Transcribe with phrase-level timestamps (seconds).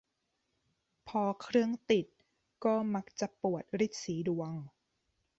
[1.07, 2.07] พอเครื่องติด
[2.63, 4.51] ก็มักจะปวดรีดสีดวง